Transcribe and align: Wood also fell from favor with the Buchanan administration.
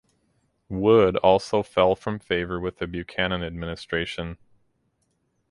Wood 0.67 1.15
also 1.17 1.61
fell 1.61 1.95
from 1.95 2.17
favor 2.17 2.59
with 2.59 2.79
the 2.79 2.87
Buchanan 2.87 3.43
administration. 3.43 4.39